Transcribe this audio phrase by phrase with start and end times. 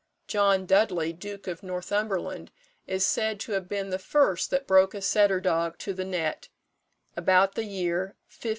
[0.25, 2.51] John Dudley, duke of Northumberland,
[2.87, 6.49] is said to have been the first that broke a setter dog to the net,
[7.15, 8.49] about the year 1555.